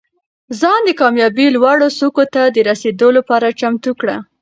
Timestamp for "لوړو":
1.51-1.87